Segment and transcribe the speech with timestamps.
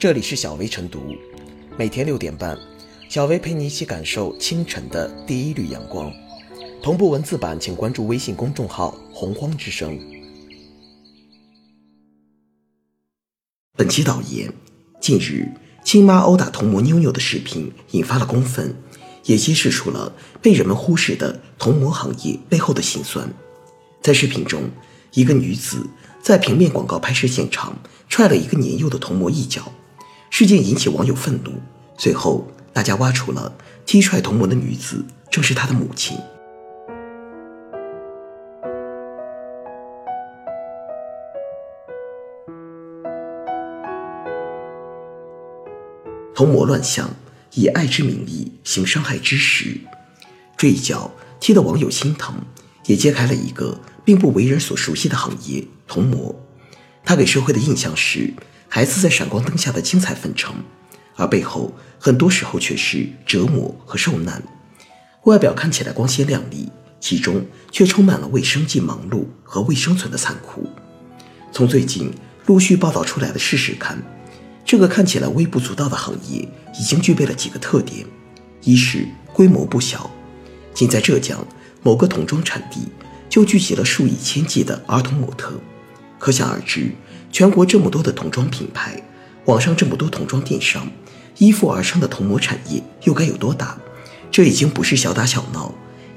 [0.00, 1.14] 这里是小薇晨读，
[1.76, 2.58] 每天六点半，
[3.10, 6.10] 小薇陪你一起感受清晨的第一缕阳光。
[6.82, 10.00] 同步文字版，请关注微信公众号“洪荒之声”。
[13.76, 14.50] 本期导言：
[15.02, 15.46] 近日，
[15.84, 18.74] 亲妈殴打童模妞妞的视频引发了公愤，
[19.26, 23.30] 也揭示出了被人们忽视的童模行业背后的辛酸。
[24.00, 24.70] 在视频中，
[25.12, 25.86] 一个女子
[26.22, 27.78] 在平面广告拍摄现场
[28.08, 29.70] 踹了一个年幼的童模一脚，
[30.30, 31.52] 事件引起网友愤怒。
[31.98, 33.52] 随后，大家挖出了
[33.84, 36.16] 踢踹童模的女子正是她的母亲。
[46.34, 47.10] 童模乱象，
[47.52, 49.78] 以爱之名义行伤害之实，
[50.56, 52.34] 这一脚踢得网友心疼，
[52.86, 56.34] 也揭开了一个并不为人所熟悉的行业——童模。
[57.04, 58.32] 他给社会的印象是
[58.72, 60.54] 孩子在闪光灯下的精彩纷呈，
[61.16, 64.40] 而背后很多时候却是折磨和受难。
[65.24, 70.70] 外表看起来光鲜亮丽，其中却充满了为生计忙碌和为生存的残酷。
[71.50, 72.12] 从最近
[72.46, 74.00] 陆续报道出来的事实看，
[74.64, 76.48] 这个看起来微不足道的行业，
[76.78, 78.06] 已经具备了几个特点：
[78.62, 80.08] 一是规模不小，
[80.72, 81.44] 仅在浙江
[81.82, 82.86] 某个童装产地
[83.28, 85.58] 就聚集了数以千计的儿童模特，
[86.20, 86.92] 可想而知，
[87.32, 89.00] 全国这么多的童装品牌，
[89.44, 90.90] 网上这么多童装电商，
[91.38, 93.78] 依附而生的童模产业又该有多大？
[94.30, 95.74] 这已经不是小打小闹，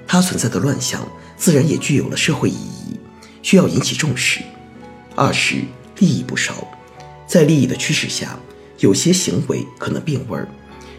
[0.08, 3.00] 它存在的乱象，自然也具有了社会意义，
[3.42, 4.42] 需要引起重视。
[5.16, 5.58] 二是
[6.00, 6.68] 利益不少。
[7.28, 8.38] 在利益的驱使下，
[8.80, 10.48] 有些行为可能变味儿，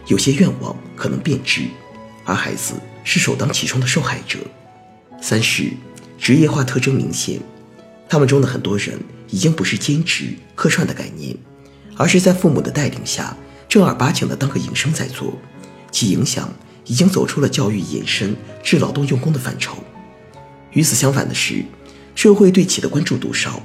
[0.07, 1.61] 有些愿望可能变质，
[2.25, 4.39] 而孩子是首当其冲的受害者。
[5.21, 5.71] 三是
[6.17, 7.39] 职业化特征明显，
[8.09, 8.99] 他们中的很多人
[9.29, 11.35] 已经不是兼职客串的概念，
[11.97, 13.35] 而是在父母的带领下
[13.67, 15.33] 正儿八经的当个营生在做，
[15.91, 16.53] 其影响
[16.85, 19.77] 已经走出了教育延伸至劳动用工的范畴。
[20.71, 21.63] 与此相反的是，
[22.15, 23.61] 社会对其的关注度少，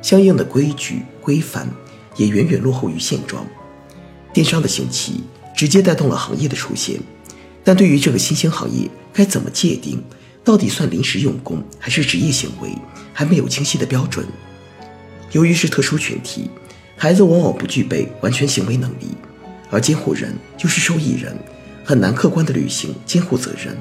[0.00, 1.68] 相应的规矩规范。
[2.16, 3.42] 也远远落后于现状。
[4.34, 5.24] 电商的兴起
[5.56, 7.00] 直接带动了行业的出现，
[7.64, 10.04] 但对于这个新兴行业该怎么界定，
[10.44, 12.76] 到底算临时用工还是职业行为，
[13.14, 14.26] 还没有清晰的标准。
[15.32, 16.50] 由于是特殊群体，
[16.96, 19.08] 孩子往往不具备完全行为能力，
[19.70, 21.36] 而监护人又是受益人，
[21.84, 23.76] 很难客观的履行监护责任，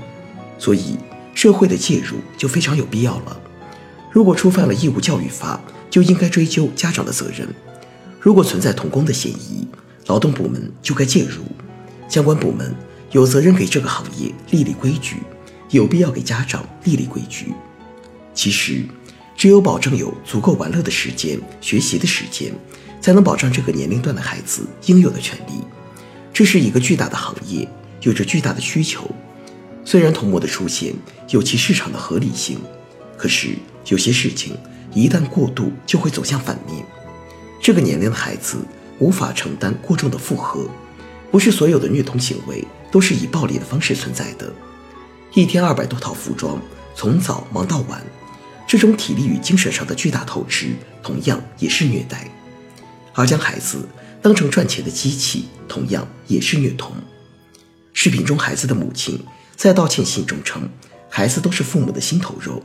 [0.57, 0.97] 所以
[1.34, 3.40] 社会的介入就非常有必要了。
[4.11, 7.47] 如果触犯了义务教育法，就应该追究家长的责任。
[8.19, 9.67] 如果存在童工的嫌疑，
[10.07, 11.44] 劳动部门就该介入，
[12.07, 12.73] 相关部门
[13.11, 15.17] 有责任给这个行业立立规矩，
[15.69, 17.53] 有必要给家长立立规矩。
[18.34, 18.85] 其实，
[19.41, 22.53] 只有保证有足够玩乐的时间、学习的时间，
[23.02, 25.53] 才能保障这个年龄段的孩子应有的权利。
[26.31, 27.68] 这是一个巨大的行业，
[28.02, 29.09] 有着巨大的需求。
[29.84, 30.94] 虽然童模的出现
[31.29, 32.59] 有其市场的合理性，
[33.18, 33.56] 可是
[33.88, 34.56] 有些事情
[34.94, 36.85] 一旦过度，就会走向反面。
[37.59, 38.58] 这个年龄的孩子
[39.00, 40.69] 无法承担过重的负荷，
[41.31, 44.53] 不是所有的虐童行为都是以暴力的方式存在的。
[45.34, 46.62] 一天二百多套服装，
[46.94, 48.00] 从早忙到晚，
[48.71, 50.67] 这种体力与精神上的巨大透支，
[51.03, 52.25] 同样也是虐待。
[53.11, 53.85] 而将孩子
[54.21, 56.95] 当成赚钱的机器，同样也是虐童。
[57.91, 59.21] 视频中孩子的母亲
[59.57, 60.69] 在道歉信中称，
[61.09, 62.63] 孩子都是父母的心头肉，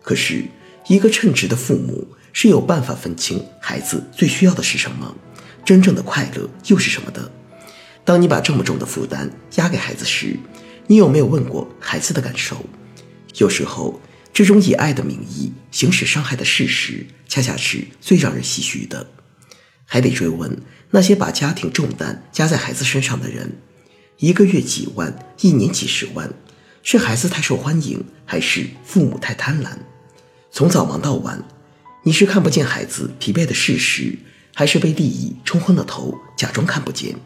[0.00, 0.44] 可是。
[0.86, 5.12] 一个称职的父母是有办法分清孩子最需要的是什么，
[5.64, 7.28] 真正的快乐又是什么的。
[8.04, 10.36] 当你把这么重的负担压给孩子时，
[10.86, 12.64] 你有没有问过孩子的感受？
[13.34, 14.00] 有时候，
[14.38, 19.10] 这种以爱的名义行使伤害的事实，恰恰是最让人唏嘘的。
[19.84, 20.62] 还得追问
[20.92, 23.58] 那些把家庭重担加在孩子身上的人：
[24.18, 26.32] 一个月几万，一年几十万，
[26.84, 29.70] 是孩子太受欢迎，还是父母太贪婪？
[30.52, 31.42] 从早忙到晚，
[32.04, 34.16] 你是看不见孩子疲惫的事实，
[34.54, 37.16] 还是被利益冲昏了头，假装看不见？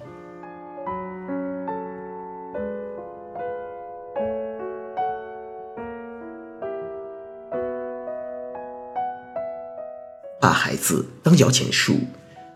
[10.42, 12.00] 把孩子当摇钱树，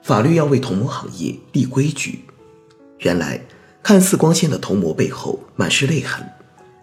[0.02, 2.24] 法律要为童模行业立规矩。
[2.98, 3.40] 原来
[3.80, 6.28] 看似光鲜的童模背后满是泪痕，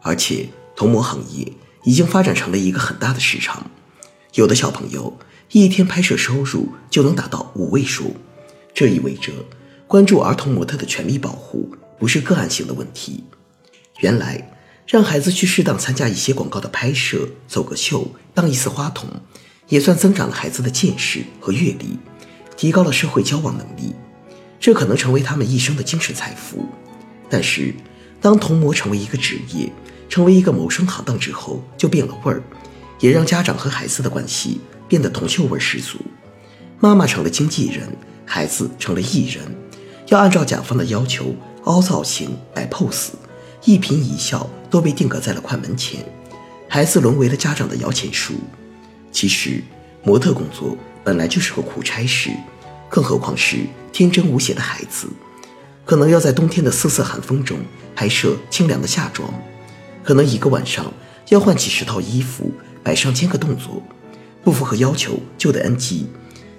[0.01, 0.47] 而且
[0.77, 1.51] 童模行业
[1.83, 3.69] 已经发展成了一个很大的市场。
[4.35, 5.19] 有的小朋友
[5.51, 8.15] 一天拍摄收入就能达到五位数，
[8.73, 9.33] 这意味着
[9.85, 13.25] 关注儿童模特的权利保护不是个案性的问题。
[13.99, 14.55] 原来
[14.87, 19.09] 让孩子去适当参加一些广告的拍摄，走个秀，当一次花童，
[19.73, 21.97] 也算增长了孩子的见识和阅历，
[22.55, 23.95] 提高了社会交往能力。
[24.59, 26.67] 这可能成为他们一生的精神财富。
[27.27, 27.73] 但是，
[28.21, 29.73] 当童模成为一个职业，
[30.07, 32.43] 成为一个谋生行当之后，就变了味儿，
[32.99, 35.97] 也让家长和孩子的关系变得铜臭味十足。
[36.79, 37.89] 妈妈成了经纪人，
[38.27, 39.43] 孩子成了艺人，
[40.09, 43.09] 要按照甲方的要求凹造型、摆 pose，
[43.65, 46.05] 一颦一笑都被定格在了快门前，
[46.69, 48.35] 孩子沦为了家长的摇钱树。
[49.13, 49.63] 其实，
[50.03, 52.31] 模特工作本来就是个苦差事，
[52.89, 53.59] 更何况是
[53.93, 55.07] 天真无邪的孩子，
[55.85, 57.59] 可能要在冬天的瑟瑟寒风中
[57.95, 59.31] 拍摄清凉的夏装，
[60.03, 60.91] 可能一个晚上
[61.29, 62.51] 要换几十套衣服，
[62.83, 63.81] 摆上千个动作，
[64.43, 66.07] 不符合要求就得 NG。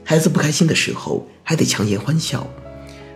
[0.04, 2.48] 孩子不开心的时候还得强颜欢笑，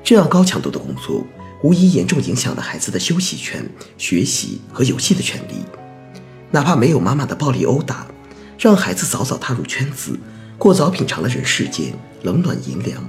[0.02, 1.25] 这样高强度的工作，
[1.62, 3.64] 无疑严重影响了孩子的休息权、
[3.96, 5.55] 学习和游戏的权利。
[6.50, 8.06] 哪怕没有妈妈的暴力殴打，
[8.58, 10.19] 让孩子早早踏入圈子，
[10.58, 13.08] 过早品尝了人世间冷暖阴凉，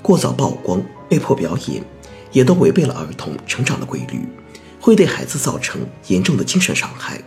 [0.00, 1.82] 过早曝光、被迫表演，
[2.30, 4.20] 也都违背了儿童成长的规律，
[4.80, 7.20] 会对孩子造成严重的精神伤害。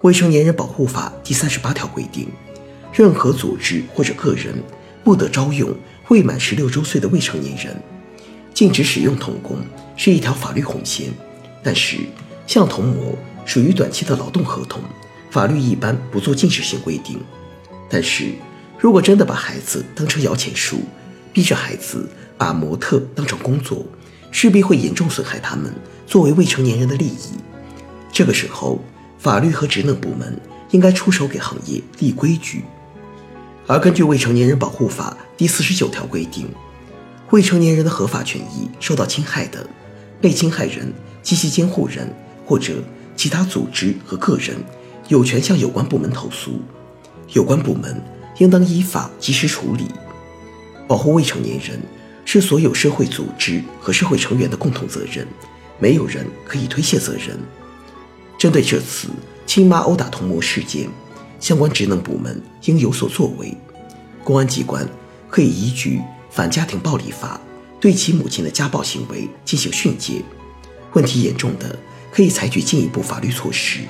[0.00, 2.28] 未成年人保护法第三十八条规定，
[2.92, 4.54] 任何组织或者个人。
[5.04, 5.68] 不得招用
[6.08, 7.76] 未满十六周岁的未成年人，
[8.54, 9.58] 禁止使用童工
[9.98, 11.10] 是一条法律红线。
[11.62, 11.98] 但是，
[12.46, 14.80] 像童模属于短期的劳动合同，
[15.34, 17.20] 法律一般不做禁止性规定。
[17.90, 18.30] 但是，
[18.78, 20.82] 如果真的把孩子当成摇钱树，
[21.32, 22.08] 逼着孩子
[22.38, 23.84] 把模特当成工作，
[24.30, 25.74] 势必会严重损害他们
[26.06, 27.32] 作为未成年人的利益。
[28.12, 28.78] 这个时候，
[29.18, 30.40] 法律和职能部门
[30.70, 32.62] 应该出手给行业立规矩。
[33.66, 36.48] 而根据《未成年人保护法》第四十九条规定，
[37.30, 39.66] 未成年人的合法权益受到侵害的，
[40.20, 40.92] 被侵害人
[41.24, 42.08] 及其监护人
[42.46, 42.74] 或者
[43.16, 44.56] 其他组织和个人
[45.08, 46.60] 有权向有关部门投诉，
[47.32, 48.02] 有关部门
[48.38, 49.86] 应当依法及时处理。
[50.86, 51.80] 保护未成年人
[52.24, 55.26] 是所有社会组织和社会成员的共同责任，
[55.78, 57.38] 没有人可以推卸责任。
[58.38, 59.08] 针对这次
[59.46, 60.88] 亲妈殴打童模事件，
[61.38, 63.56] 相关职能部门应有所作为，
[64.22, 64.86] 公安机关
[65.28, 65.98] 可以依据
[66.30, 67.40] 《反家庭暴力法》
[67.80, 70.22] 对其母亲的家暴行为进行训诫，
[70.94, 71.78] 问题严重的
[72.10, 73.80] 可以采取进一步法律措施。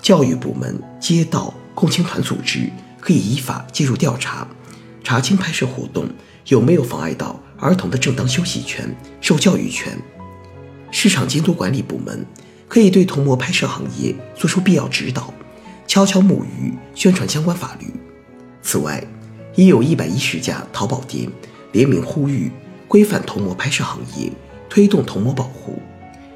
[0.00, 4.46] 教育部门、街道共青团组织可以依法介入调查，
[5.04, 6.08] 查清拍摄活动
[6.46, 9.96] 有没有妨碍到儿童的正当休息权、受教育权。
[10.90, 12.24] 市场监督管理部门
[12.68, 15.32] 可以对童模拍摄行业作出必要指导。
[15.86, 17.86] 悄悄木鱼宣传相关法律。
[18.62, 19.02] 此外，
[19.56, 21.26] 已有一百一十家淘宝店
[21.72, 22.52] 联名呼吁
[22.86, 24.30] 规范童模拍摄行业，
[24.68, 25.80] 推动童模保护。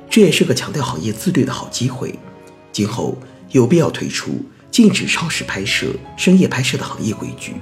[0.09, 2.19] 这也是个强调行业自律的好机会。
[2.73, 3.19] 今后
[3.53, 7.55] 有必要推出禁止超时拍摄、深夜拍摄的行业规矩。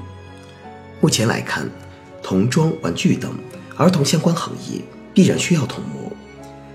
[1.00, 1.68] 目前来看，
[2.22, 3.32] 童装、玩具等
[3.76, 4.80] 儿童相关行业
[5.12, 6.12] 必然需要童模，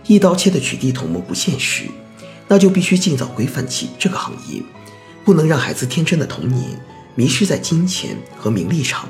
[0.08, 1.86] 一刀切的取缔童模不现实，
[2.48, 4.62] 那就必须尽早规范起这个行业。
[5.24, 6.80] 不能让孩子天真的童年
[7.16, 9.10] 迷失在金钱和名利场。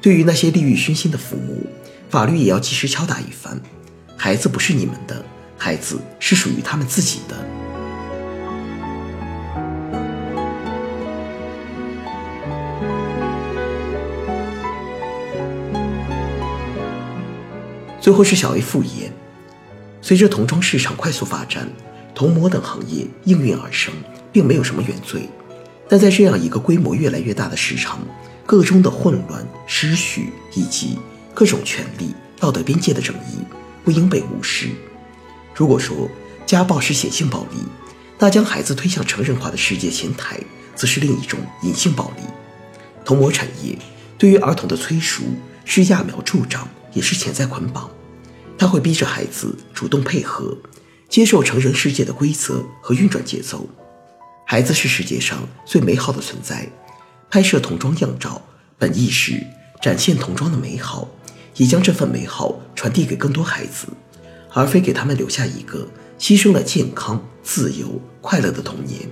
[0.00, 1.66] 对于那些利欲熏心的父母，
[2.08, 3.60] 法律也要及时敲打一番。
[4.16, 5.22] 孩子不是你们的，
[5.58, 7.36] 孩子是属于他们自己的。
[18.00, 19.12] 最后是小 A 复言，
[20.00, 21.68] 随着童装市场快速发展，
[22.14, 23.92] 童模等行业应运而生。
[24.32, 25.28] 并没有什么原罪，
[25.88, 27.98] 但在这样一个规模越来越大的市场，
[28.46, 30.96] 各中的混乱、失序以及
[31.34, 33.38] 各种权利、道德边界的争议，
[33.84, 34.68] 不应被无视。
[35.52, 36.08] 如果说
[36.46, 37.56] 家暴是显性暴力，
[38.20, 40.38] 那将孩子推向成人化的世界前台，
[40.76, 42.22] 则是另一种隐性暴力。
[43.04, 43.76] 童模产业
[44.16, 45.24] 对于儿童的催熟
[45.72, 47.88] 是揠苗助长，也是潜在捆绑。
[48.58, 50.58] 它会逼着孩子主动配合，
[51.08, 53.68] 接受成人世界的规则和运转节奏。
[54.44, 56.68] 孩子是世界上最美好的存在，
[57.30, 58.42] 拍摄童装样照，
[58.78, 59.46] 本意是
[59.80, 61.08] 展现童装的美好，
[61.54, 63.86] 也将这份美好传递给更多孩子，
[64.52, 65.86] 而非给他们留下一个
[66.18, 69.08] 牺牲了健康、自由、快乐的童年。